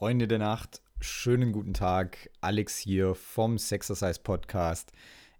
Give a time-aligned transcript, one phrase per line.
[0.00, 2.30] Freunde der Nacht, schönen guten Tag.
[2.40, 4.92] Alex hier vom Sexercise Podcast.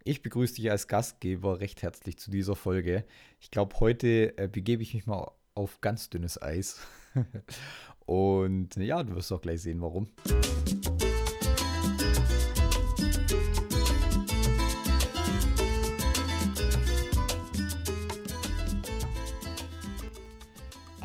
[0.05, 3.07] Ich begrüße dich als Gastgeber recht herzlich zu dieser Folge.
[3.41, 6.79] Ich glaube, heute äh, begebe ich mich mal auf ganz dünnes Eis.
[8.05, 10.11] Und ja, du wirst auch gleich sehen, warum.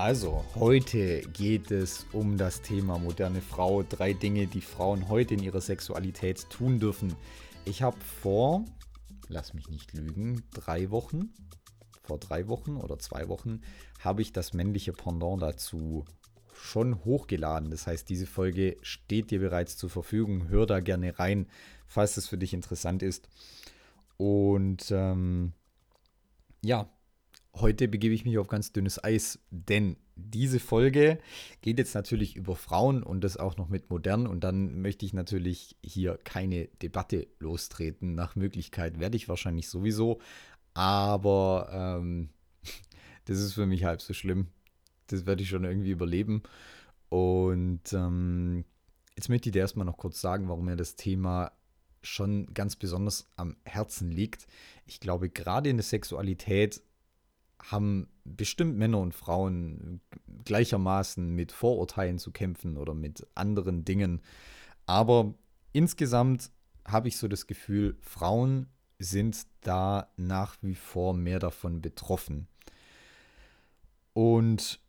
[0.05, 3.81] Also, heute geht es um das Thema moderne Frau.
[3.81, 7.15] Drei Dinge, die Frauen heute in ihrer Sexualität tun dürfen.
[7.65, 8.63] Ich habe vor,
[9.29, 11.33] lass mich nicht lügen, drei Wochen,
[12.03, 13.61] vor drei Wochen oder zwei Wochen,
[13.99, 16.05] habe ich das männliche Pendant dazu
[16.53, 17.71] schon hochgeladen.
[17.71, 20.49] Das heißt, diese Folge steht dir bereits zur Verfügung.
[20.49, 21.47] Hör da gerne rein,
[21.87, 23.27] falls es für dich interessant ist.
[24.17, 25.53] Und ähm,
[26.61, 26.87] ja,
[27.55, 31.19] heute begebe ich mich auf ganz dünnes Eis, denn diese Folge
[31.61, 35.13] geht jetzt natürlich über Frauen und das auch noch mit modern und dann möchte ich
[35.13, 38.15] natürlich hier keine Debatte lostreten.
[38.15, 40.21] Nach Möglichkeit werde ich wahrscheinlich sowieso,
[40.73, 41.69] aber
[42.01, 42.29] ähm,
[43.25, 44.47] das ist für mich halb so schlimm.
[45.07, 46.43] Das werde ich schon irgendwie überleben.
[47.09, 48.65] Und ähm,
[49.15, 51.51] jetzt möchte ich dir erstmal noch kurz sagen, warum mir das Thema
[52.01, 54.47] schon ganz besonders am Herzen liegt.
[54.85, 56.81] Ich glaube, gerade in der Sexualität
[57.71, 60.01] haben bestimmt Männer und Frauen
[60.43, 64.21] gleichermaßen mit Vorurteilen zu kämpfen oder mit anderen Dingen.
[64.85, 65.33] Aber
[65.73, 66.51] insgesamt
[66.85, 68.67] habe ich so das Gefühl, Frauen
[68.99, 72.47] sind da nach wie vor mehr davon betroffen.
[74.13, 74.79] Und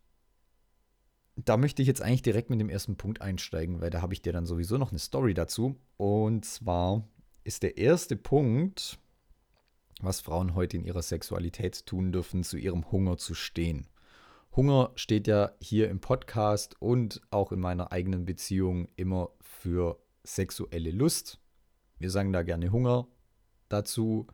[1.35, 4.21] da möchte ich jetzt eigentlich direkt mit dem ersten Punkt einsteigen, weil da habe ich
[4.21, 5.75] dir dann sowieso noch eine Story dazu.
[5.97, 7.07] Und zwar
[7.43, 8.99] ist der erste Punkt,
[10.01, 13.87] was Frauen heute in ihrer Sexualität tun dürfen, zu ihrem Hunger zu stehen.
[14.55, 20.91] Hunger steht ja hier im Podcast und auch in meiner eigenen Beziehung immer für sexuelle
[20.91, 21.39] Lust.
[21.99, 23.07] Wir sagen da gerne Hunger
[23.69, 24.27] dazu,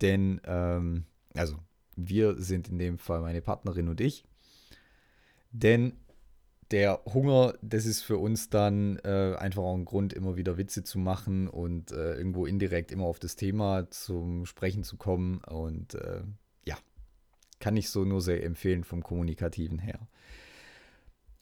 [0.00, 1.04] denn, ähm,
[1.34, 1.56] also
[1.96, 4.24] wir sind in dem Fall meine Partnerin und ich.
[5.52, 5.94] Denn
[6.70, 10.84] der Hunger, das ist für uns dann äh, einfach auch ein Grund, immer wieder Witze
[10.84, 15.38] zu machen und äh, irgendwo indirekt immer auf das Thema zum Sprechen zu kommen.
[15.38, 16.22] Und äh,
[16.64, 16.76] ja,
[17.58, 19.98] kann ich so nur sehr empfehlen vom Kommunikativen her.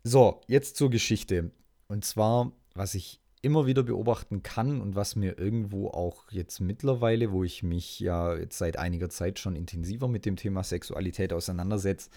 [0.02, 1.50] So, jetzt zur Geschichte.
[1.88, 7.32] Und zwar, was ich immer wieder beobachten kann und was mir irgendwo auch jetzt mittlerweile,
[7.32, 12.10] wo ich mich ja jetzt seit einiger Zeit schon intensiver mit dem Thema Sexualität auseinandersetze,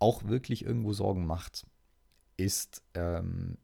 [0.00, 1.64] auch wirklich irgendwo Sorgen macht
[2.36, 3.58] ist ähm,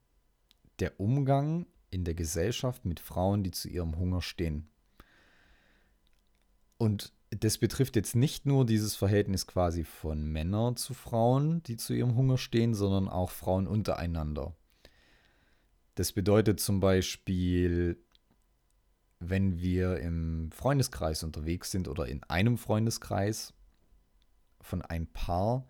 [0.79, 4.69] der Umgang in der Gesellschaft mit Frauen, die zu ihrem Hunger stehen.
[6.79, 11.95] Und das betrifft jetzt nicht nur dieses Verhältnis quasi von Männern zu Frauen, die zu
[11.95, 14.55] ihrem Hunger stehen, sondern auch Frauen untereinander.
[15.95, 18.03] Das bedeutet zum Beispiel,
[19.21, 23.55] wenn wir im Freundeskreis unterwegs sind oder in einem Freundeskreis
[24.61, 25.67] von ein Paar,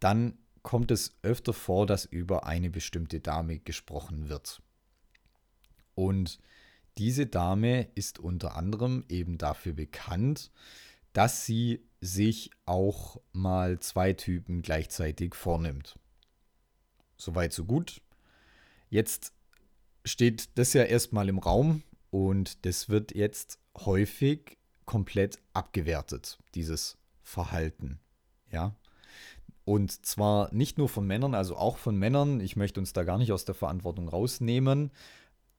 [0.00, 4.62] dann kommt es öfter vor, dass über eine bestimmte Dame gesprochen wird.
[5.94, 6.40] Und
[6.98, 10.50] diese Dame ist unter anderem eben dafür bekannt,
[11.12, 15.98] dass sie sich auch mal zwei Typen gleichzeitig vornimmt.
[17.16, 18.00] Soweit, so gut.
[18.90, 19.32] Jetzt
[20.04, 28.00] steht das ja erstmal im Raum und das wird jetzt häufig komplett abgewertet, dieses Verhalten.
[28.50, 28.74] Ja,
[29.68, 32.40] und zwar nicht nur von Männern, also auch von Männern.
[32.40, 34.90] Ich möchte uns da gar nicht aus der Verantwortung rausnehmen,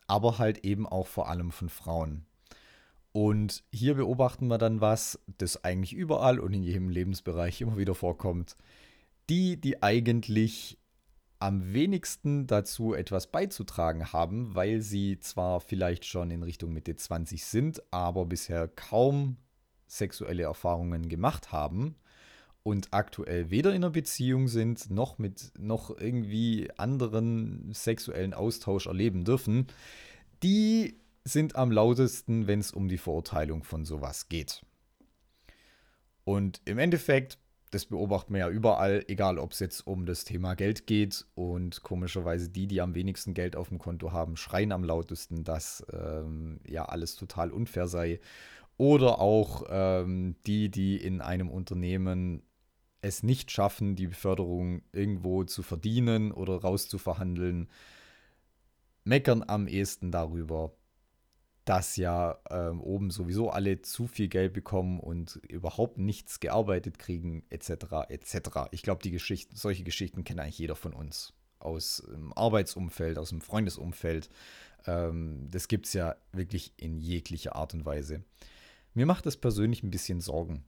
[0.07, 2.25] aber halt eben auch vor allem von Frauen.
[3.11, 7.93] Und hier beobachten wir dann was, das eigentlich überall und in jedem Lebensbereich immer wieder
[7.93, 8.55] vorkommt.
[9.29, 10.79] Die, die eigentlich
[11.37, 17.45] am wenigsten dazu etwas beizutragen haben, weil sie zwar vielleicht schon in Richtung Mitte 20
[17.45, 19.37] sind, aber bisher kaum
[19.85, 21.95] sexuelle Erfahrungen gemacht haben
[22.63, 29.23] und aktuell weder in einer Beziehung sind, noch mit noch irgendwie anderen sexuellen Austausch erleben
[29.23, 29.67] dürfen,
[30.43, 34.61] die sind am lautesten, wenn es um die Verurteilung von sowas geht.
[36.23, 37.39] Und im Endeffekt,
[37.71, 41.81] das beobachten wir ja überall, egal ob es jetzt um das Thema Geld geht und
[41.83, 46.59] komischerweise die, die am wenigsten Geld auf dem Konto haben, schreien am lautesten, dass ähm,
[46.67, 48.19] ja alles total unfair sei.
[48.77, 52.43] Oder auch ähm, die, die in einem Unternehmen
[53.01, 57.69] es nicht schaffen, die Beförderung irgendwo zu verdienen oder rauszuverhandeln,
[59.03, 60.73] meckern am ehesten darüber,
[61.65, 67.43] dass ja äh, oben sowieso alle zu viel Geld bekommen und überhaupt nichts gearbeitet kriegen,
[67.49, 68.09] etc.
[68.09, 68.69] etc.
[68.71, 71.33] Ich glaube, die Geschichten, solche Geschichten kennt eigentlich jeder von uns.
[71.59, 74.29] aus dem Arbeitsumfeld, aus dem Freundesumfeld.
[74.87, 78.23] Ähm, das gibt es ja wirklich in jeglicher Art und Weise.
[78.93, 80.63] Mir macht das persönlich ein bisschen Sorgen.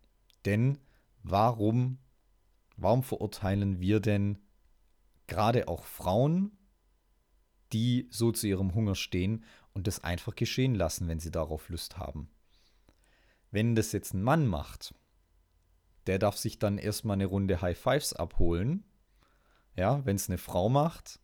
[0.46, 0.78] Denn
[1.24, 1.98] warum,
[2.78, 4.40] warum verurteilen wir denn
[5.28, 6.58] gerade auch Frauen,
[7.74, 11.98] die so zu ihrem Hunger stehen und das einfach geschehen lassen, wenn sie darauf Lust
[11.98, 12.30] haben?
[13.52, 14.94] Wenn das jetzt ein Mann macht,
[16.08, 18.84] der darf sich dann erstmal eine Runde High Fives abholen.
[19.76, 21.20] Ja, wenn es eine Frau macht,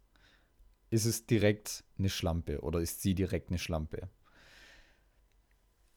[0.89, 4.09] ist es direkt eine Schlampe oder ist sie direkt eine Schlampe.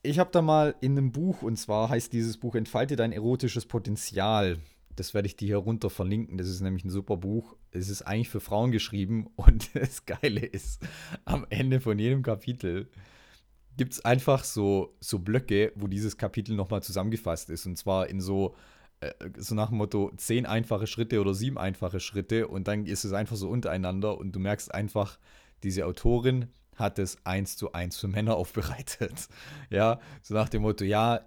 [0.02, 3.66] Ich habe da mal in einem Buch, und zwar heißt dieses Buch Entfalte dein erotisches
[3.66, 4.58] Potenzial.
[4.96, 6.36] Das werde ich dir hier runter verlinken.
[6.38, 7.56] Das ist nämlich ein super Buch.
[7.70, 10.82] Es ist eigentlich für Frauen geschrieben und das Geile ist,
[11.24, 12.88] am Ende von jedem Kapitel
[13.76, 17.66] gibt es einfach so, so Blöcke, wo dieses Kapitel nochmal zusammengefasst ist.
[17.66, 18.54] Und zwar in so,
[19.00, 22.48] äh, so nach dem Motto zehn einfache Schritte oder sieben einfache Schritte.
[22.48, 25.18] Und dann ist es einfach so untereinander und du merkst einfach,
[25.62, 29.28] diese Autorin hat es eins zu eins für Männer aufbereitet.
[29.70, 31.20] Ja, so nach dem Motto, ja,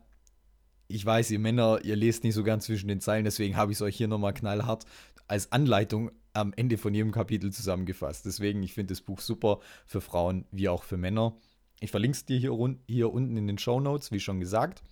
[0.93, 3.77] ich weiß, ihr Männer, ihr lest nicht so ganz zwischen den Zeilen, deswegen habe ich
[3.77, 4.85] es euch hier nochmal knallhart
[5.27, 8.25] als Anleitung am Ende von jedem Kapitel zusammengefasst.
[8.25, 11.35] Deswegen, ich finde das Buch super für Frauen wie auch für Männer.
[11.79, 14.83] Ich verlinke es dir hier, hier unten in den Show Notes, wie schon gesagt.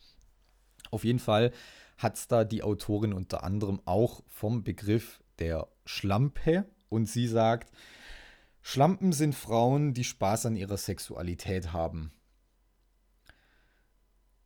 [0.89, 1.51] Auf jeden Fall
[1.97, 7.71] hat es da die Autorin unter anderem auch vom Begriff der Schlampe und sie sagt,
[8.61, 12.11] Schlampen sind Frauen, die Spaß an ihrer Sexualität haben.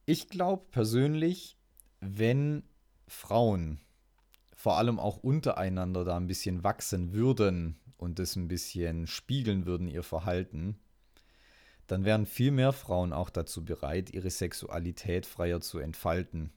[0.07, 1.57] Ich glaube persönlich,
[1.99, 2.61] wenn
[3.07, 3.79] Frauen
[4.55, 9.87] vor allem auch untereinander da ein bisschen wachsen würden und das ein bisschen spiegeln würden,
[9.87, 10.77] ihr Verhalten,
[11.87, 16.51] dann wären viel mehr Frauen auch dazu bereit, ihre Sexualität freier zu entfalten.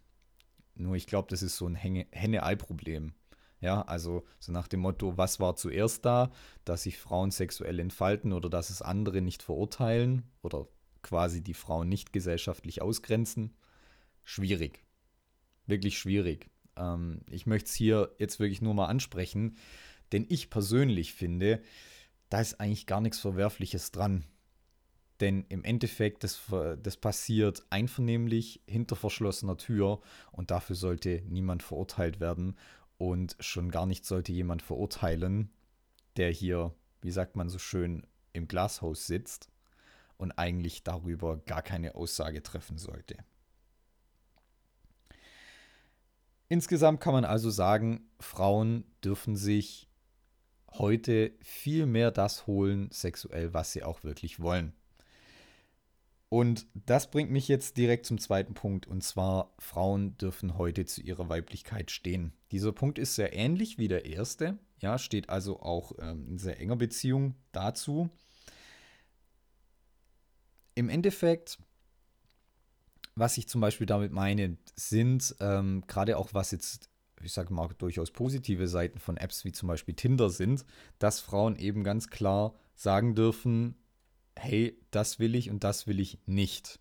[0.75, 3.15] Nur ich glaube, das ist so ein Henne-Ei-Problem.
[3.61, 6.31] Ja, also so nach dem Motto, was war zuerst da,
[6.65, 10.69] dass sich Frauen sexuell entfalten oder dass es andere nicht verurteilen oder
[11.03, 13.55] quasi die Frauen nicht gesellschaftlich ausgrenzen.
[14.25, 14.85] Schwierig.
[15.67, 16.51] Wirklich schwierig.
[16.77, 19.57] Ähm, ich möchte es hier jetzt wirklich nur mal ansprechen,
[20.13, 21.63] denn ich persönlich finde,
[22.31, 24.25] da ist eigentlich gar nichts Verwerfliches dran.
[25.21, 26.41] Denn im Endeffekt, das,
[26.83, 30.01] das passiert einvernehmlich hinter verschlossener Tür
[30.31, 32.57] und dafür sollte niemand verurteilt werden.
[32.99, 35.51] Und schon gar nicht sollte jemand verurteilen,
[36.17, 39.51] der hier, wie sagt man so schön, im Glashaus sitzt
[40.19, 43.17] und eigentlich darüber gar keine Aussage treffen sollte.
[46.49, 49.89] Insgesamt kann man also sagen, Frauen dürfen sich
[50.73, 54.73] heute viel mehr das holen, sexuell, was sie auch wirklich wollen.
[56.31, 61.01] Und das bringt mich jetzt direkt zum zweiten Punkt, und zwar Frauen dürfen heute zu
[61.01, 62.35] ihrer Weiblichkeit stehen.
[62.51, 66.61] Dieser Punkt ist sehr ähnlich wie der erste, ja, steht also auch ähm, in sehr
[66.61, 68.11] enger Beziehung dazu.
[70.79, 71.59] Im Endeffekt,
[73.17, 76.89] was ich zum Beispiel damit meine, sind ähm, gerade auch was jetzt,
[77.21, 80.65] ich sage mal, durchaus positive Seiten von Apps wie zum Beispiel Tinder sind,
[81.01, 83.75] dass Frauen eben ganz klar sagen dürfen,
[84.37, 86.79] hey, das will ich und das will ich nicht.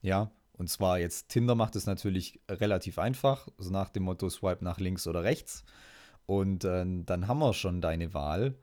[0.00, 4.62] Ja, und zwar jetzt Tinder macht es natürlich relativ einfach, so nach dem Motto Swipe
[4.62, 5.64] nach links oder rechts.
[6.26, 8.54] Und äh, dann haben wir schon deine Wahl.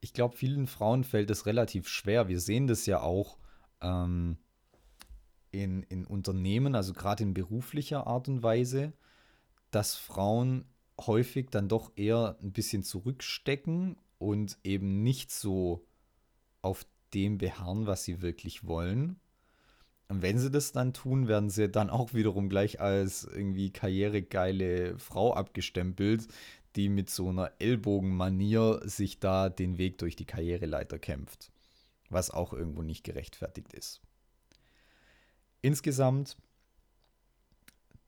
[0.00, 2.28] Ich, glaube, vielen Frauen fällt es relativ schwer.
[2.28, 3.38] Wir sehen das ja auch
[3.80, 4.38] ähm,
[5.50, 8.92] in, in Unternehmen, also gerade in beruflicher Art und Weise,
[9.70, 10.64] dass Frauen
[11.00, 15.86] häufig dann doch eher ein bisschen zurückstecken und eben nicht so
[16.62, 19.20] auf dem beharren, was sie wirklich wollen.
[20.08, 24.98] Und wenn sie das dann tun, werden sie dann auch wiederum gleich als irgendwie karrieregeile
[24.98, 26.28] Frau abgestempelt,
[26.78, 31.50] die mit so einer Ellbogenmanier sich da den Weg durch die Karriereleiter kämpft.
[32.08, 34.00] Was auch irgendwo nicht gerechtfertigt ist.
[35.60, 36.36] Insgesamt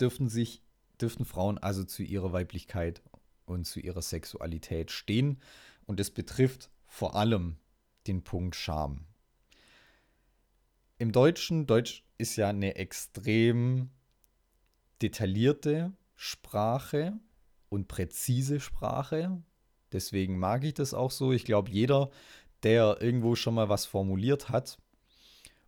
[0.01, 0.63] dürften sich,
[1.01, 3.03] dürften Frauen also zu ihrer Weiblichkeit
[3.45, 5.43] und zu ihrer Sexualität stehen.
[5.87, 7.57] Und es betrifft vor allem
[8.07, 9.05] den Punkt Scham.
[10.99, 13.91] Im Deutschen, Deutsch ist ja eine extrem
[15.03, 17.19] detaillierte Sprache
[17.71, 19.43] und präzise Sprache.
[19.93, 21.33] Deswegen mag ich das auch so.
[21.33, 22.11] Ich glaube, jeder,
[22.63, 24.79] der irgendwo schon mal was formuliert hat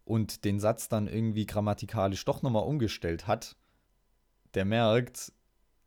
[0.04, 3.56] und den Satz dann irgendwie grammatikalisch doch nochmal umgestellt hat,
[4.54, 5.32] der merkt,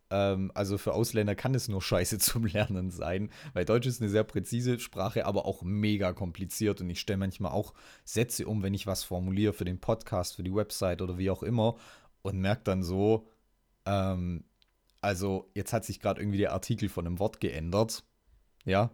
[0.10, 4.10] ähm, also für Ausländer kann es nur scheiße zum Lernen sein, weil Deutsch ist eine
[4.10, 7.74] sehr präzise Sprache, aber auch mega kompliziert und ich stelle manchmal auch
[8.05, 11.43] Sätze um, wenn ich was formuliere für den Podcast, für die Website oder wie auch
[11.43, 11.75] immer
[12.22, 13.27] und merke dann so,
[13.86, 14.45] ähm,
[15.05, 18.03] also jetzt hat sich gerade irgendwie der Artikel von einem Wort geändert,
[18.65, 18.91] ja,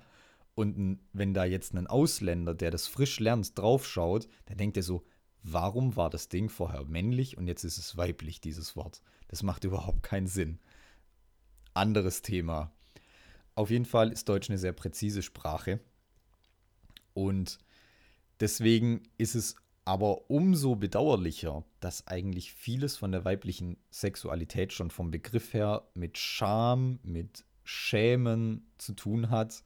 [0.55, 5.05] Und wenn da jetzt ein Ausländer, der das frisch lernt, draufschaut, dann denkt er so,
[5.41, 9.01] warum war das Ding vorher männlich und jetzt ist es weiblich, dieses Wort?
[9.29, 10.59] Das macht überhaupt keinen Sinn.
[11.73, 12.73] Anderes Thema.
[13.55, 15.79] Auf jeden Fall ist Deutsch eine sehr präzise Sprache.
[17.13, 17.57] Und
[18.41, 25.11] deswegen ist es aber umso bedauerlicher, dass eigentlich vieles von der weiblichen Sexualität schon vom
[25.11, 29.63] Begriff her mit Scham, mit Schämen zu tun hat,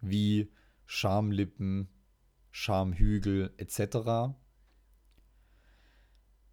[0.00, 0.50] wie
[0.86, 1.88] Schamlippen,
[2.50, 4.34] Schamhügel etc.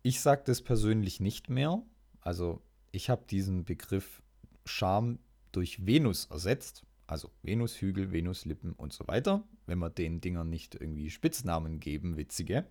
[0.04, 1.82] Ich sage das persönlich nicht mehr.
[2.22, 2.62] Also
[2.92, 4.22] ich habe diesen Begriff
[4.66, 5.20] Scham
[5.52, 6.84] durch Venus ersetzt.
[7.08, 9.44] Also Venushügel, Venuslippen und so weiter.
[9.66, 12.68] Wenn wir den Dingern nicht irgendwie Spitznamen geben, witzige.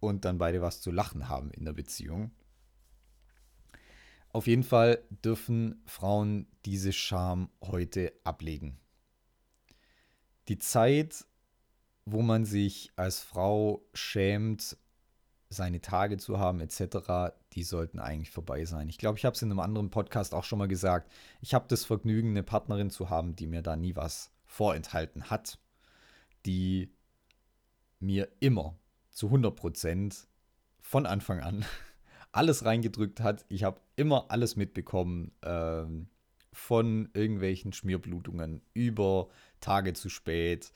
[0.00, 2.32] Und dann beide was zu lachen haben in der Beziehung.
[4.32, 8.78] Auf jeden Fall dürfen Frauen diese Scham heute ablegen.
[10.48, 11.26] Die Zeit,
[12.04, 14.76] wo man sich als Frau schämt,
[15.52, 18.88] seine Tage zu haben etc., die sollten eigentlich vorbei sein.
[18.88, 21.10] Ich glaube, ich habe es in einem anderen Podcast auch schon mal gesagt.
[21.40, 25.58] Ich habe das Vergnügen, eine Partnerin zu haben, die mir da nie was vorenthalten hat,
[26.46, 26.90] die
[28.00, 28.78] mir immer
[29.10, 30.26] zu 100 Prozent
[30.80, 31.64] von Anfang an
[32.32, 33.44] alles reingedrückt hat.
[33.48, 36.08] Ich habe immer alles mitbekommen, ähm,
[36.52, 39.28] von irgendwelchen Schmierblutungen über
[39.60, 40.72] Tage zu spät,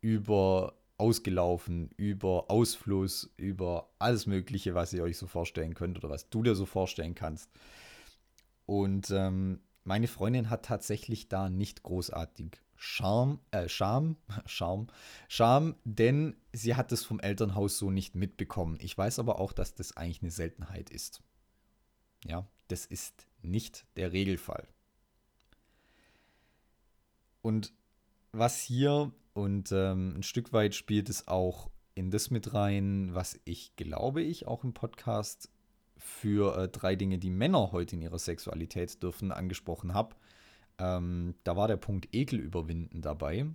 [0.00, 6.28] über ausgelaufen, über Ausfluss, über alles Mögliche, was ihr euch so vorstellen könnt oder was
[6.28, 7.50] du dir so vorstellen kannst.
[8.66, 14.88] Und ähm, meine Freundin hat tatsächlich da nicht großartig Charme, äh, Scham, Charme,
[15.28, 18.76] Charme, denn sie hat es vom Elternhaus so nicht mitbekommen.
[18.80, 21.22] Ich weiß aber auch, dass das eigentlich eine Seltenheit ist.
[22.26, 24.66] Ja, das ist nicht der Regelfall.
[27.40, 27.72] Und
[28.32, 33.38] was hier und ähm, ein Stück weit spielt es auch in das mit rein, was
[33.44, 35.48] ich glaube ich auch im Podcast
[35.96, 40.16] für äh, drei Dinge, die Männer heute in ihrer Sexualität dürfen, angesprochen habe.
[40.78, 43.46] Ähm, da war der Punkt Ekel überwinden dabei.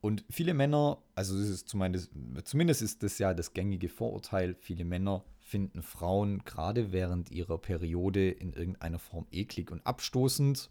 [0.00, 2.10] Und viele Männer, also ist zumindest,
[2.42, 8.30] zumindest ist das ja das gängige Vorurteil, viele Männer finden Frauen gerade während ihrer Periode
[8.30, 10.70] in irgendeiner Form eklig und abstoßend.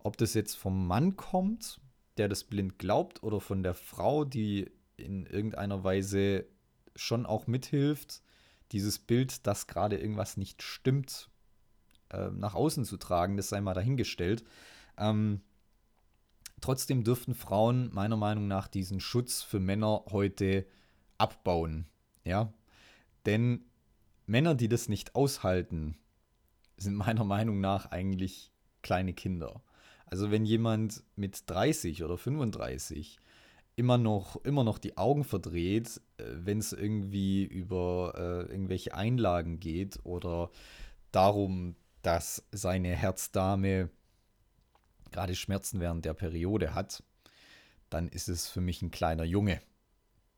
[0.00, 1.80] Ob das jetzt vom Mann kommt,
[2.20, 6.44] der das blind glaubt oder von der Frau, die in irgendeiner Weise
[6.94, 8.22] schon auch mithilft,
[8.72, 11.30] dieses Bild, dass gerade irgendwas nicht stimmt,
[12.10, 14.44] äh, nach außen zu tragen, das sei mal dahingestellt.
[14.98, 15.40] Ähm,
[16.60, 20.66] trotzdem dürften Frauen meiner Meinung nach diesen Schutz für Männer heute
[21.16, 21.86] abbauen.
[22.24, 22.52] Ja,
[23.24, 23.64] denn
[24.26, 25.96] Männer, die das nicht aushalten,
[26.76, 29.62] sind meiner Meinung nach eigentlich kleine Kinder.
[30.10, 33.18] Also wenn jemand mit 30 oder 35
[33.76, 39.60] immer noch, immer noch die Augen verdreht, äh, wenn es irgendwie über äh, irgendwelche Einlagen
[39.60, 40.50] geht oder
[41.12, 43.88] darum, dass seine Herzdame
[45.12, 47.02] gerade Schmerzen während der Periode hat,
[47.88, 49.60] dann ist es für mich ein kleiner Junge,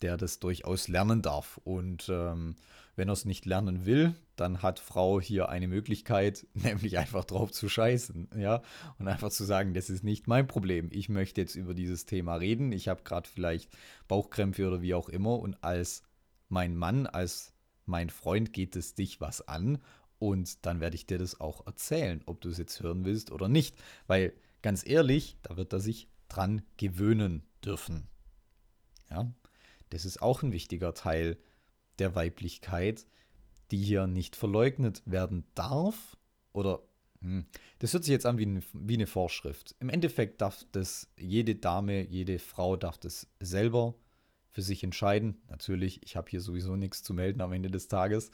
[0.03, 1.59] der das durchaus lernen darf.
[1.65, 2.57] Und ähm,
[2.97, 7.53] wenn er es nicht lernen will, dann hat Frau hier eine Möglichkeit, nämlich einfach drauf
[7.53, 8.63] zu scheißen, ja,
[8.99, 10.89] und einfach zu sagen, das ist nicht mein Problem.
[10.93, 12.73] Ich möchte jetzt über dieses Thema reden.
[12.73, 13.71] Ich habe gerade vielleicht
[14.09, 16.03] Bauchkrämpfe oder wie auch immer und als
[16.49, 17.55] mein Mann, als
[17.87, 19.79] mein Freund geht es dich was an
[20.19, 23.49] und dann werde ich dir das auch erzählen, ob du es jetzt hören willst oder
[23.49, 28.07] nicht, weil ganz ehrlich, da wird er sich dran gewöhnen dürfen.
[29.11, 29.33] Ja,
[29.93, 31.37] das ist auch ein wichtiger Teil
[31.99, 33.07] der Weiblichkeit,
[33.71, 36.17] die hier nicht verleugnet werden darf
[36.53, 36.83] oder
[37.21, 37.47] hm,
[37.79, 39.77] das hört sich jetzt an wie eine, wie eine Vorschrift.
[39.81, 43.95] Im Endeffekt darf das jede Dame, jede Frau darf das selber
[44.51, 45.41] für sich entscheiden.
[45.49, 48.31] Natürlich, ich habe hier sowieso nichts zu melden am Ende des Tages.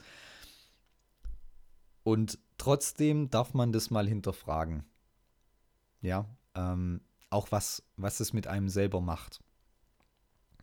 [2.03, 4.83] Und trotzdem darf man das mal hinterfragen.
[6.01, 6.25] Ja,
[6.55, 9.41] ähm, auch was, was es mit einem selber macht.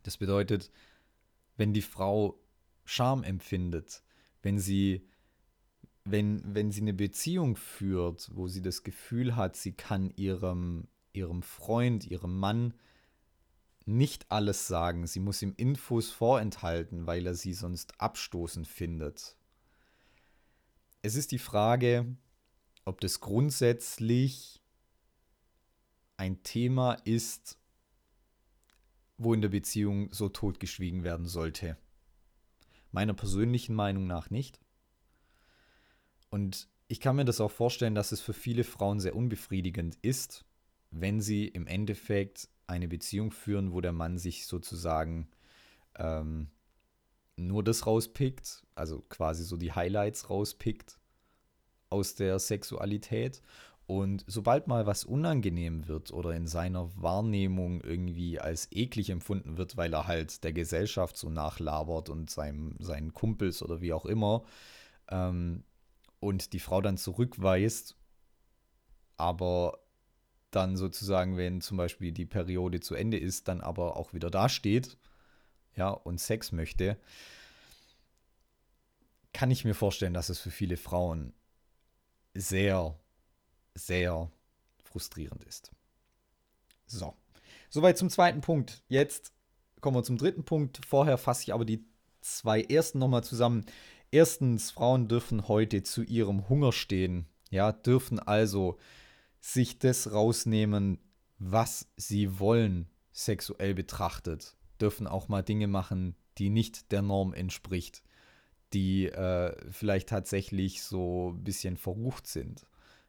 [0.06, 0.70] Das bedeutet,
[1.56, 2.38] wenn die Frau
[2.84, 4.04] Scham empfindet,
[4.40, 5.04] wenn sie,
[6.04, 11.42] wenn, wenn sie eine Beziehung führt, wo sie das Gefühl hat, sie kann ihrem, ihrem
[11.42, 12.74] Freund, ihrem Mann
[13.84, 19.36] nicht alles sagen, sie muss ihm Infos vorenthalten, weil er sie sonst abstoßend findet.
[21.02, 22.16] Es ist die Frage,
[22.84, 24.62] ob das grundsätzlich
[26.16, 27.58] ein Thema ist,
[29.18, 31.76] wo in der Beziehung so totgeschwiegen werden sollte.
[32.92, 34.60] Meiner persönlichen Meinung nach nicht.
[36.30, 40.44] Und ich kann mir das auch vorstellen, dass es für viele Frauen sehr unbefriedigend ist,
[40.90, 45.28] wenn sie im Endeffekt eine Beziehung führen, wo der Mann sich sozusagen
[45.96, 46.48] ähm,
[47.36, 50.98] nur das rauspickt, also quasi so die Highlights rauspickt
[51.90, 53.42] aus der Sexualität.
[53.86, 59.76] Und sobald mal was unangenehm wird oder in seiner Wahrnehmung irgendwie als eklig empfunden wird,
[59.76, 64.42] weil er halt der Gesellschaft so nachlabert und seinem, seinen Kumpels oder wie auch immer,
[65.08, 65.62] ähm,
[66.18, 67.94] und die Frau dann zurückweist,
[69.16, 69.78] aber
[70.50, 74.96] dann sozusagen, wenn zum Beispiel die Periode zu Ende ist, dann aber auch wieder dasteht,
[75.76, 76.96] ja, und Sex möchte,
[79.32, 81.34] kann ich mir vorstellen, dass es für viele Frauen
[82.34, 82.98] sehr,
[83.76, 84.30] sehr
[84.84, 85.72] frustrierend ist.
[86.86, 87.14] So,
[87.68, 88.82] soweit zum zweiten Punkt.
[88.88, 89.32] Jetzt
[89.80, 90.80] kommen wir zum dritten Punkt.
[90.86, 91.84] Vorher fasse ich aber die
[92.20, 93.64] zwei ersten nochmal zusammen.
[94.10, 97.26] Erstens, Frauen dürfen heute zu ihrem Hunger stehen.
[97.50, 98.78] Ja, dürfen also
[99.40, 100.98] sich das rausnehmen,
[101.38, 104.56] was sie wollen, sexuell betrachtet.
[104.80, 108.02] Dürfen auch mal Dinge machen, die nicht der Norm entspricht,
[108.72, 112.66] die äh, vielleicht tatsächlich so ein bisschen verrucht sind.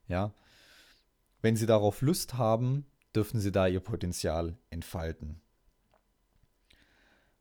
[0.07, 0.33] Ja,
[1.41, 5.41] wenn sie darauf Lust haben, dürfen sie da ihr Potenzial entfalten.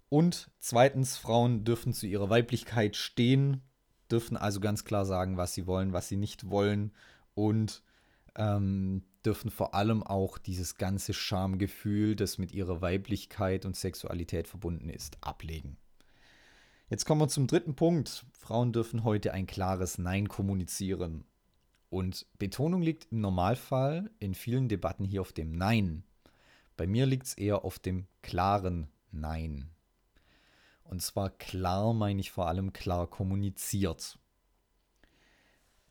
[0.09, 3.63] Und zweitens, Frauen dürfen zu ihrer Weiblichkeit stehen,
[4.11, 6.93] dürfen also ganz klar sagen, was sie wollen, was sie nicht wollen
[7.35, 7.83] und
[8.37, 14.89] ähm, dürfen vor allem auch dieses ganze Schamgefühl, das mit ihrer Weiblichkeit und Sexualität verbunden
[14.89, 15.77] ist, ablegen.
[16.89, 18.25] Jetzt kommen wir zum dritten Punkt.
[18.33, 21.25] Frauen dürfen heute ein klares Nein kommunizieren.
[21.97, 26.05] Und Betonung liegt im Normalfall in vielen Debatten hier auf dem Nein.
[26.77, 29.71] Bei mir liegt es eher auf dem klaren Nein.
[30.85, 34.19] Und zwar klar meine ich vor allem klar kommuniziert.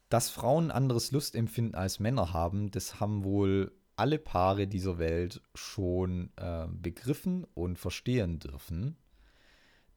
[0.09, 6.29] Dass Frauen anderes Lustempfinden als Männer haben, das haben wohl alle Paare dieser Welt schon
[6.35, 8.95] äh, begriffen und verstehen dürfen.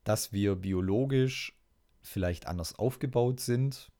[0.04, 1.52] Dass wir biologisch
[2.00, 3.92] vielleicht anders aufgebaut sind.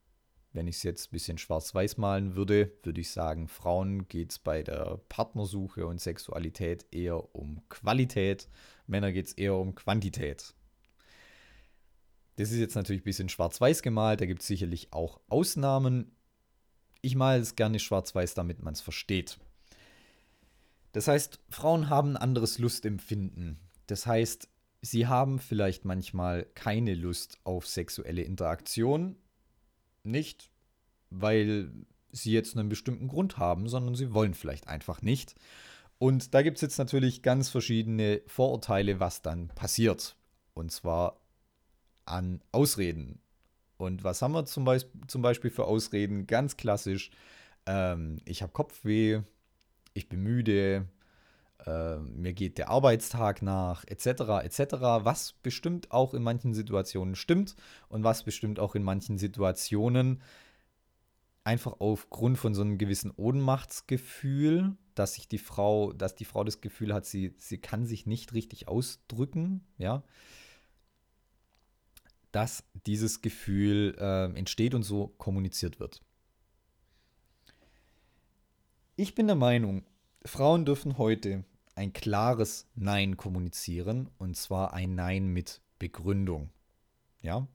[0.52, 4.38] Wenn ich es jetzt ein bisschen schwarz-weiß malen würde, würde ich sagen, Frauen geht es
[4.38, 8.48] bei der Partnersuche und Sexualität eher um Qualität,
[8.87, 10.54] Männer geht es eher um Quantität.
[12.37, 16.12] Das ist jetzt natürlich ein bisschen schwarz-weiß gemalt, da gibt es sicherlich auch Ausnahmen.
[17.02, 19.38] Ich male es gerne schwarz-weiß, damit man es versteht.
[20.92, 23.58] Das heißt, Frauen haben ein anderes Lustempfinden.
[23.87, 24.48] Das heißt,
[24.80, 29.16] sie haben vielleicht manchmal keine Lust auf sexuelle Interaktion.
[30.11, 30.51] Nicht,
[31.11, 31.71] weil
[32.11, 35.35] sie jetzt einen bestimmten Grund haben, sondern sie wollen vielleicht einfach nicht.
[35.99, 40.16] Und da gibt es jetzt natürlich ganz verschiedene Vorurteile, was dann passiert.
[40.55, 41.21] Und zwar
[42.05, 43.21] an Ausreden.
[43.77, 46.27] Und was haben wir zum, Be zum Beispiel für Ausreden?
[46.27, 47.11] Ganz klassisch,
[47.66, 49.21] ähm, ich habe Kopfweh,
[49.94, 50.87] ich bin müde,
[51.66, 54.61] äh, mir geht der Arbeitstag nach, etc., etc.,
[55.05, 57.57] was bestimmt auch in manchen Situationen stimmt
[57.88, 60.23] und was bestimmt auch in manchen Situationen
[61.44, 66.61] einfach aufgrund von so einem gewissen Ohnmachtsgefühl, dass sich die Frau, dass die Frau das
[66.61, 70.03] Gefühl hat, sie, sie kann sich nicht richtig ausdrücken, ja,
[72.33, 76.03] dass dieses Gefühl äh, entsteht und so kommuniziert wird.
[78.97, 79.85] Ich bin der Meinung,
[80.24, 86.50] Frauen dürfen heute ein klares Nein kommunizieren und zwar ein Nein mit Begründung.
[87.22, 87.46] Ja?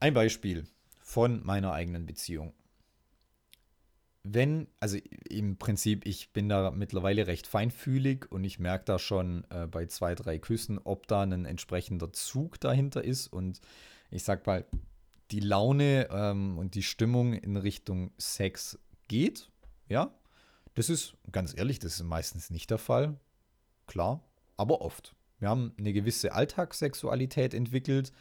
[0.00, 0.66] Ein Beispiel
[1.00, 2.52] von meiner eigenen Beziehung
[4.24, 4.96] wenn, also
[5.28, 9.84] im Prinzip, ich bin da mittlerweile recht feinfühlig und ich merke da schon äh, bei
[9.86, 13.26] zwei, drei Küssen, ob da ein entsprechender Zug dahinter ist.
[13.28, 13.60] Und
[14.10, 14.64] ich sag mal,
[15.30, 19.50] die Laune ähm, und die Stimmung in Richtung Sex geht,
[19.88, 20.10] ja.
[20.74, 23.18] Das ist, ganz ehrlich, das ist meistens nicht der Fall.
[23.86, 24.22] Klar,
[24.56, 25.14] aber oft.
[25.38, 28.12] Wir haben eine gewisse Alltagssexualität entwickelt,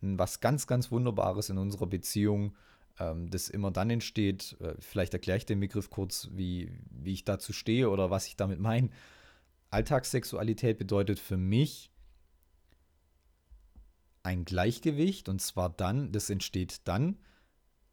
[0.00, 2.54] was ganz, ganz Wunderbares in unserer Beziehung
[3.00, 7.24] ähm, das immer dann entsteht, äh, vielleicht erkläre ich den Begriff kurz, wie, wie ich
[7.24, 8.90] dazu stehe oder was ich damit meine.
[9.70, 11.90] Alltagssexualität bedeutet für mich
[14.22, 17.18] ein Gleichgewicht und zwar dann, das entsteht dann,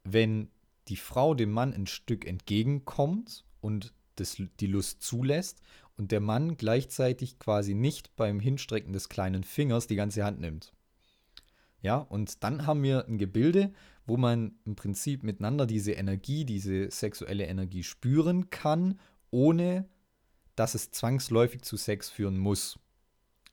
[0.04, 0.50] wenn
[0.88, 5.62] die Frau dem Mann ein Stück entgegenkommt und das, die Lust zulässt
[5.98, 10.74] und der Mann gleichzeitig quasi nicht beim Hinstrecken des kleinen Fingers die ganze Hand nimmt.
[11.82, 13.72] Ja, und dann haben wir ein Gebilde,
[14.06, 19.00] wo man im Prinzip miteinander diese Energie, diese sexuelle Energie spüren kann,
[19.32, 19.88] ohne
[20.56, 22.80] dass es zwangsläufig zu Sex führen muss.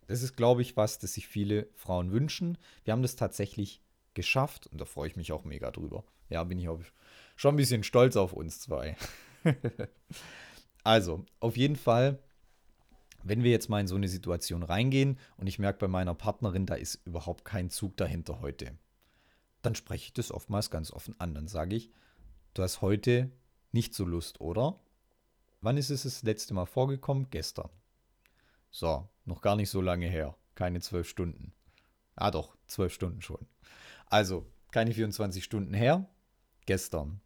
[0.06, 2.58] Das ist, glaube ich, was, das sich viele Frauen wünschen.
[2.84, 3.82] Wir haben das tatsächlich
[4.14, 6.04] geschafft und da freue ich mich auch mega drüber.
[6.28, 6.80] Ja, bin ich auch
[7.36, 8.96] schon ein bisschen stolz auf uns zwei.
[10.84, 12.18] also, auf jeden Fall
[13.24, 16.66] Wenn wir jetzt mal in so eine Situation reingehen und ich merke bei meiner Partnerin,
[16.66, 18.76] da ist überhaupt kein Zug dahinter heute,
[19.62, 21.34] dann spreche ich das oftmals ganz offen an.
[21.34, 21.90] Dann sage ich,
[22.54, 23.30] du hast heute
[23.70, 24.80] nicht so Lust, oder?
[25.60, 27.28] Wann ist es das letzte Mal vorgekommen?
[27.30, 27.70] Gestern.
[28.70, 30.36] So, noch gar nicht so lange her.
[30.56, 31.52] Keine zwölf Stunden.
[32.16, 33.46] Ah doch, zwölf Stunden schon.
[34.06, 36.08] Also, keine 24 Stunden her.
[36.66, 37.20] Gestern.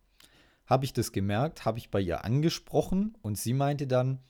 [0.67, 4.21] Habe ich das gemerkt, habe ich bei ihr angesprochen und sie meinte dann,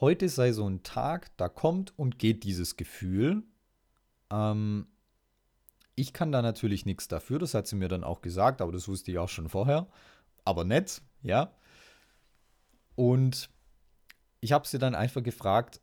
[0.00, 3.44] heute sei so ein Tag, da kommt und geht dieses Gefühl.
[4.30, 4.88] Ähm,
[5.94, 8.88] ich kann da natürlich nichts dafür, das hat sie mir dann auch gesagt, aber das
[8.88, 9.86] wusste ich auch schon vorher.
[10.44, 11.52] Aber nett, ja.
[12.94, 13.50] Und
[14.40, 15.80] ich habe sie dann einfach gefragt,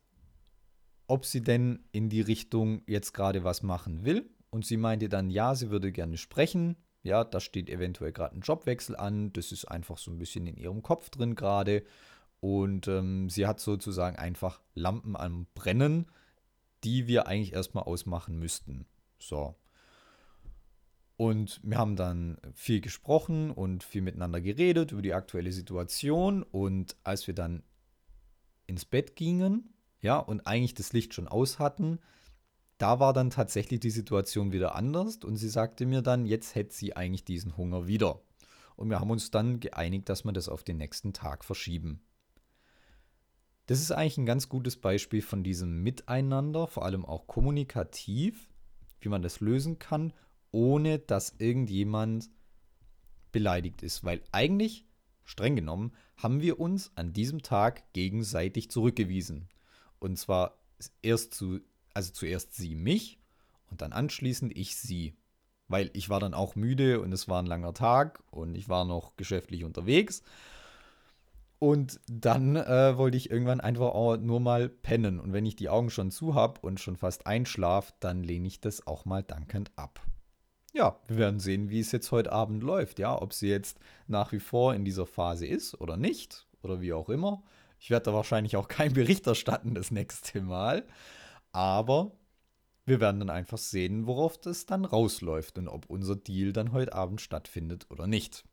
[1.06, 4.30] ob sie denn in die Richtung jetzt gerade was machen will.
[4.50, 6.76] Und sie meinte dann, ja, sie würde gerne sprechen.
[7.04, 9.32] Ja, da steht eventuell gerade ein Jobwechsel an.
[9.34, 11.84] Das ist einfach so ein bisschen in ihrem Kopf drin gerade.
[12.40, 16.06] Und ähm, sie hat sozusagen einfach Lampen am Brennen,
[16.82, 18.86] die wir eigentlich erstmal ausmachen müssten.
[19.18, 19.54] So.
[21.16, 26.42] Und wir haben dann viel gesprochen und viel miteinander geredet über die aktuelle Situation.
[26.42, 27.62] Und als wir dann
[28.66, 31.98] ins Bett gingen, ja, und eigentlich das Licht schon aus hatten,
[32.78, 35.16] da war dann tatsächlich die Situation wieder anders.
[35.24, 38.20] Und sie sagte mir dann, jetzt hätte sie eigentlich diesen Hunger wieder.
[38.76, 42.02] Und wir haben uns dann geeinigt, dass wir das auf den nächsten Tag verschieben.
[43.66, 48.48] Das ist eigentlich ein ganz gutes Beispiel von diesem Miteinander, vor allem auch kommunikativ,
[49.00, 50.12] wie man das lösen kann
[50.54, 52.30] ohne dass irgendjemand
[53.32, 54.04] beleidigt ist.
[54.04, 54.86] Weil eigentlich,
[55.24, 59.48] streng genommen, haben wir uns an diesem Tag gegenseitig zurückgewiesen.
[59.98, 60.56] Und zwar
[61.02, 61.58] erst zu,
[61.94, 63.18] also zuerst sie mich
[63.70, 65.14] und dann anschließend ich sie.
[65.66, 68.84] Weil ich war dann auch müde und es war ein langer Tag und ich war
[68.84, 70.22] noch geschäftlich unterwegs.
[71.58, 75.18] Und dann äh, wollte ich irgendwann einfach nur mal pennen.
[75.18, 78.60] Und wenn ich die Augen schon zu habe und schon fast einschlaf, dann lehne ich
[78.60, 80.02] das auch mal dankend ab
[80.74, 82.98] ja, wir werden sehen, wie es jetzt heute Abend läuft.
[82.98, 83.78] Ja, ob sie jetzt
[84.08, 87.42] nach wie vor in dieser Phase ist oder nicht oder wie auch immer.
[87.78, 90.84] Ich werde da wahrscheinlich auch keinen Bericht erstatten das nächste Mal.
[91.54, 92.10] Aber
[92.84, 96.92] wir werden dann einfach sehen, worauf das dann rausläuft und ob unser Deal dann heute
[96.92, 98.44] Abend stattfindet oder nicht.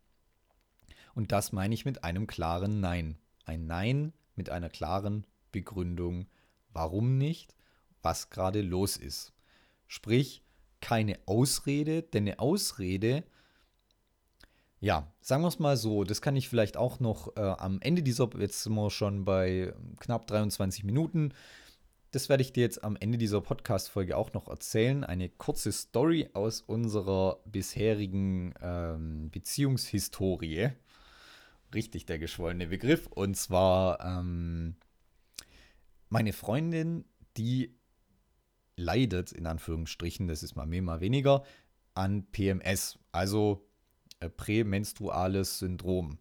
[1.15, 3.17] Und das meine ich mit einem klaren Nein.
[3.43, 6.27] Ein Nein mit einer klaren Begründung,
[6.73, 7.55] warum nicht,
[8.03, 9.33] was gerade los ist.
[9.87, 10.43] Sprich,
[10.79, 13.23] keine Ausrede, denn eine Ausrede,
[14.79, 18.03] ja, sagen wir es mal so, das kann ich vielleicht auch noch äh, am Ende
[18.03, 21.33] dieser, jetzt sind wir schon bei knapp 23 Minuten,
[22.11, 25.05] das werde ich dir jetzt am Ende dieser Podcast-Folge auch noch erzählen.
[25.05, 30.71] Eine kurze Story aus unserer bisherigen ähm, Beziehungshistorie.
[31.73, 33.07] Richtig der geschwollene Begriff.
[33.07, 34.75] Und zwar ähm,
[36.09, 37.05] meine Freundin,
[37.37, 37.77] die
[38.75, 41.43] leidet, in Anführungsstrichen, das ist mal mehr, mal weniger,
[41.93, 43.65] an PMS, also
[44.19, 46.17] äh, prämenstruales Syndrom.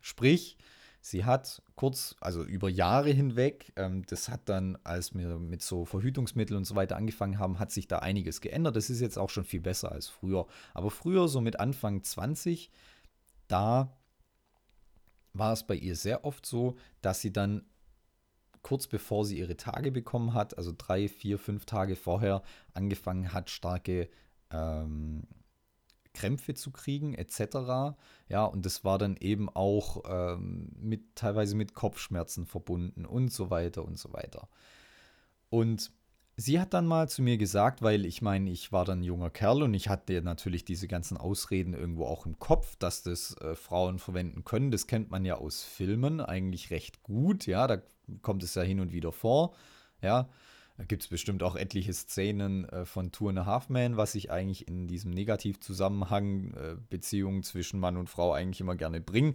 [0.00, 0.56] Sprich,
[1.04, 5.84] sie hat kurz, also über Jahre hinweg, ähm, das hat dann, als wir mit so
[5.84, 8.74] Verhütungsmitteln und so weiter angefangen haben, hat sich da einiges geändert.
[8.74, 10.46] Das ist jetzt auch schon viel besser als früher.
[10.72, 12.70] Aber früher, so mit Anfang 20,
[13.48, 13.94] da
[15.34, 17.66] war es bei ihr sehr oft so, dass sie dann
[18.62, 23.50] kurz bevor sie ihre Tage bekommen hat, also drei, vier, fünf Tage vorher, angefangen hat,
[23.50, 24.08] starke
[24.50, 25.24] ähm,
[26.14, 27.96] Krämpfe zu kriegen, etc.
[28.28, 33.50] Ja, und das war dann eben auch ähm, mit teilweise mit Kopfschmerzen verbunden und so
[33.50, 34.48] weiter und so weiter.
[35.50, 35.92] Und
[36.36, 39.30] sie hat dann mal zu mir gesagt, weil ich meine, ich war dann ein junger
[39.30, 43.54] Kerl und ich hatte natürlich diese ganzen Ausreden irgendwo auch im Kopf, dass das äh,
[43.54, 44.70] Frauen verwenden können.
[44.70, 47.46] Das kennt man ja aus Filmen eigentlich recht gut.
[47.46, 47.82] Ja, da
[48.22, 49.54] kommt es ja hin und wieder vor.
[50.02, 50.28] Ja,
[50.76, 54.14] da gibt es bestimmt auch etliche Szenen äh, von Tour and a Half Man, was
[54.14, 59.34] ich eigentlich in diesem Negativzusammenhang äh, Beziehungen zwischen Mann und Frau eigentlich immer gerne bringe.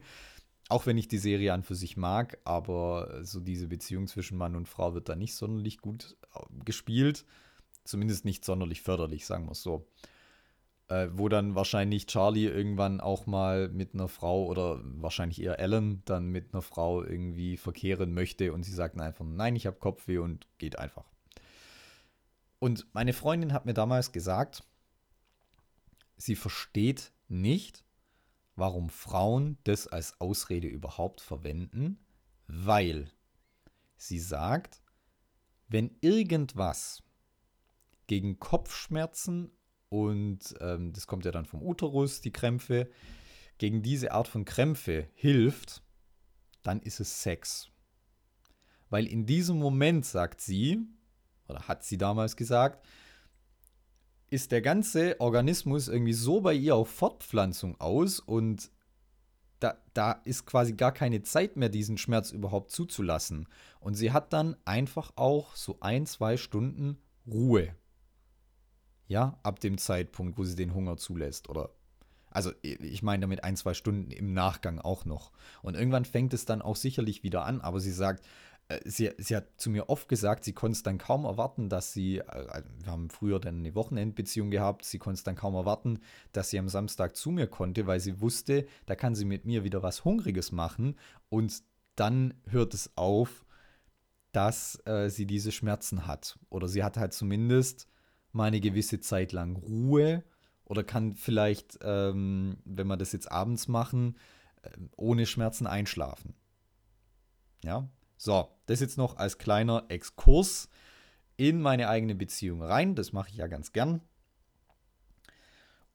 [0.67, 4.56] Auch wenn ich die Serie an für sich mag, aber so diese Beziehung zwischen Mann
[4.56, 7.25] und Frau wird da nicht sonderlich gut äh, gespielt.
[7.86, 9.88] Zumindest nicht sonderlich förderlich, sagen wir es so
[10.89, 16.02] äh, wo dann wahrscheinlich Charlie irgendwann auch mal mit einer Frau oder wahrscheinlich eher Ellen
[16.06, 20.17] dann mit einer Frau irgendwie verkehren möchte und sie sagt einfach, nein, ich habe Kopfweh
[20.17, 21.06] und geht einfach.
[22.60, 24.63] Und meine Freundin hat mir damals gesagt,
[26.17, 27.86] sie versteht nicht,
[28.56, 32.06] warum Frauen das als Ausrede überhaupt verwenden,
[32.48, 33.12] weil
[33.95, 34.82] sie sagt,
[35.69, 37.04] wenn irgendwas
[38.08, 39.52] gegen Kopfschmerzen
[39.88, 42.89] und ähm, das kommt ja dann vom Uterus, die Krämpfe,
[43.58, 45.84] gegen diese Art von Krämpfe hilft,
[46.63, 47.69] dann ist es Sex.
[48.89, 50.88] Weil in diesem Moment, sagt sie,
[51.50, 52.86] oder hat sie damals gesagt,
[54.30, 58.70] ist der ganze Organismus irgendwie so bei ihr auf Fortpflanzung aus und
[59.60, 63.48] da, da ist quasi gar keine Zeit mehr, diesen Schmerz überhaupt zuzulassen.
[63.80, 67.76] Und sie hat dann einfach auch so ein, zwei Stunden Ruhe.
[69.08, 71.50] Ja, ab dem Zeitpunkt, wo sie den Hunger zulässt.
[71.50, 71.72] Oder,
[72.30, 75.32] also ich meine damit ein, zwei Stunden im Nachgang auch noch.
[75.62, 78.24] Und irgendwann fängt es dann auch sicherlich wieder an, aber sie sagt,
[78.86, 82.20] sie, sie hat zu mir oft gesagt, sie konnte es dann kaum erwarten, dass sie,
[82.20, 86.00] äh, wir haben früher dann eine Wochenendbeziehung gehabt, sie konnte es dann kaum erwarten,
[86.34, 89.64] dass sie am Samstag zu mir konnte, weil sie wusste, da kann sie mit mir
[89.64, 90.96] wieder was Hungriges machen
[91.30, 91.64] und
[91.96, 93.46] dann hört es auf,
[94.32, 96.38] dass äh, sie diese Schmerzen hat.
[96.50, 97.88] Oder sie hat halt zumindest
[98.32, 100.24] mal eine gewisse Zeit lang Ruhe
[100.66, 104.18] oder kann vielleicht, ähm, wenn wir das jetzt abends machen,
[104.62, 106.36] äh, ohne Schmerzen einschlafen.
[107.64, 107.90] Ja,
[108.22, 110.68] so, das jetzt noch als kleiner Exkurs
[111.38, 112.94] in meine eigene Beziehung rein.
[112.94, 114.02] Das mache ich ja ganz gern.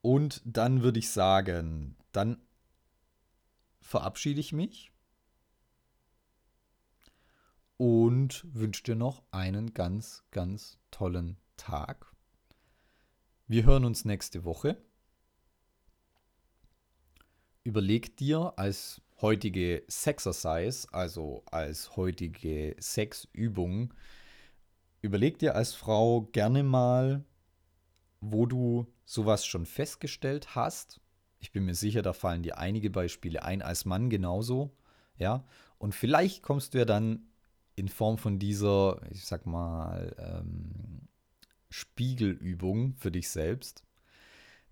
[0.00, 2.40] Und dann würde ich sagen, dann
[3.82, 4.90] verabschiede ich mich
[7.76, 12.10] und wünsche dir noch einen ganz, ganz tollen Tag.
[13.46, 14.82] Wir hören uns nächste Woche.
[17.64, 23.94] Überleg dir als heutige Sexercise, also als heutige Sexübung,
[25.00, 27.24] überleg dir als Frau gerne mal,
[28.20, 31.00] wo du sowas schon festgestellt hast.
[31.38, 34.76] Ich bin mir sicher, da fallen dir einige Beispiele ein, als Mann genauso.
[35.16, 35.46] Ja,
[35.78, 37.30] und vielleicht kommst du ja dann
[37.76, 41.08] in Form von dieser, ich sag mal, ähm,
[41.70, 43.84] Spiegelübung für dich selbst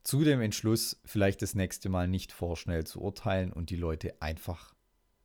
[0.03, 4.75] zu dem Entschluss, vielleicht das nächste Mal nicht vorschnell zu urteilen und die Leute einfach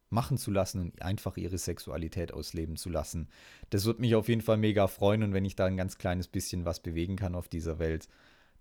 [0.09, 3.29] machen zu lassen und einfach ihre Sexualität ausleben zu lassen.
[3.69, 6.27] Das würde mich auf jeden Fall mega freuen und wenn ich da ein ganz kleines
[6.27, 8.07] bisschen was bewegen kann auf dieser Welt,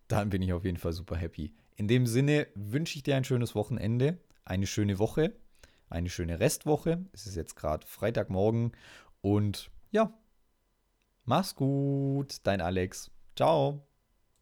[0.08, 1.54] dann bin ich auf jeden Fall super happy.
[1.76, 5.34] In dem Sinne wünsche ich dir ein schönes Wochenende, eine schöne Woche,
[5.88, 7.04] eine schöne Restwoche.
[7.12, 8.72] Es ist jetzt gerade Freitagmorgen
[9.20, 10.12] und ja,
[11.24, 13.10] mach's gut, dein Alex.
[13.36, 13.86] Ciao.